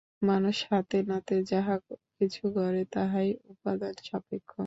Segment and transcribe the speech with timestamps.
[0.21, 1.75] মানুষ হাতে-নাতে যাহা
[2.17, 4.51] কিছু গড়ে, তাহাই উপাদান-সাপেক্ষ।